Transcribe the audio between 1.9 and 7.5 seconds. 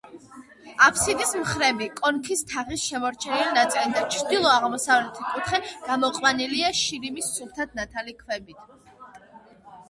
კონქის თაღის შემორჩენილი ნაწილი და ჩრდილო-აღმოსავლეთი კუთხე გამოყვანილია შირიმის